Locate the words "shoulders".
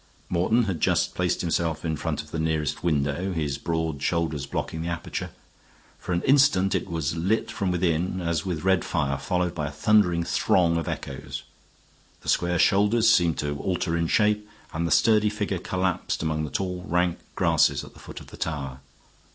4.01-4.47, 12.57-13.11